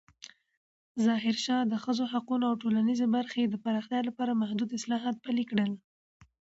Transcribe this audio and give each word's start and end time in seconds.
ظاهرشاه 1.05 1.63
د 1.71 1.73
ښځو 1.83 2.03
حقونو 2.13 2.45
او 2.49 2.55
ټولنیزې 2.61 3.05
برخې 3.15 3.43
د 3.47 3.55
پراختیا 3.63 3.99
لپاره 4.09 4.39
محدود 4.41 4.69
اصلاحات 4.77 5.15
پلې 5.25 5.43
کړل. 5.51 5.71